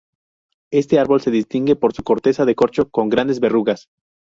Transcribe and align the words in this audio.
Este 0.71 0.97
árbol 0.97 1.21
se 1.21 1.29
distingue 1.29 1.75
por 1.75 1.93
su 1.93 2.01
corteza 2.01 2.43
de 2.43 2.55
corcho 2.55 2.89
con 2.89 3.09
grandes 3.09 3.39
verrugas. 3.39 3.87